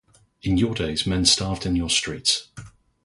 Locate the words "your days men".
0.57-1.25